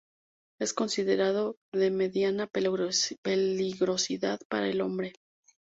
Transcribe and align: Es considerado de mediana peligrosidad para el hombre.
Es 0.59 0.73
considerado 0.73 1.57
de 1.75 1.91
mediana 1.91 2.47
peligrosidad 2.47 4.39
para 4.49 4.67
el 4.67 4.81
hombre. 4.81 5.13